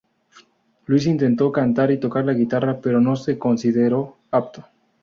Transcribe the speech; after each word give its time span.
Luis 0.87 1.05
intentó 1.05 1.51
cantar 1.51 1.91
y 1.91 1.99
tocar 1.99 2.25
la 2.25 2.33
guitarra 2.33 2.79
pero 2.81 2.99
no 2.99 3.15
se 3.15 3.37
consideró 3.37 4.17
apto. 4.31 4.65